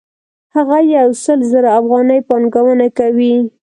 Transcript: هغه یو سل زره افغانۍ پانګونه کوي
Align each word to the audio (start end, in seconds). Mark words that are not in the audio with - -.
هغه 0.55 0.77
یو 0.97 1.09
سل 1.23 1.39
زره 1.51 1.69
افغانۍ 1.79 2.19
پانګونه 2.29 2.87
کوي 2.99 3.35